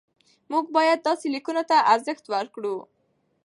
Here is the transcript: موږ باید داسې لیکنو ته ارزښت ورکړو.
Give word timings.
موږ 0.51 0.65
باید 0.77 0.99
داسې 1.07 1.25
لیکنو 1.35 1.63
ته 1.69 1.77
ارزښت 1.93 2.25
ورکړو. 2.33 2.75